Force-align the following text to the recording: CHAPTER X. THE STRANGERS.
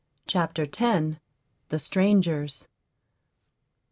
CHAPTER 0.25 0.63
X. 0.63 1.17
THE 1.69 1.77
STRANGERS. 1.77 2.67